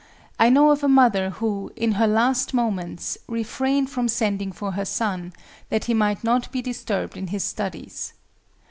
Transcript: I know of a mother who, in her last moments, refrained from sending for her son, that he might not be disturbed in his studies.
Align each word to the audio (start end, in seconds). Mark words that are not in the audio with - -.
I 0.39 0.49
know 0.49 0.71
of 0.71 0.83
a 0.83 0.87
mother 0.89 1.29
who, 1.29 1.71
in 1.75 1.91
her 1.91 2.07
last 2.07 2.55
moments, 2.55 3.19
refrained 3.27 3.91
from 3.91 4.07
sending 4.07 4.51
for 4.51 4.71
her 4.71 4.83
son, 4.83 5.31
that 5.69 5.85
he 5.85 5.93
might 5.93 6.23
not 6.23 6.51
be 6.51 6.59
disturbed 6.59 7.15
in 7.15 7.27
his 7.27 7.43
studies. 7.43 8.11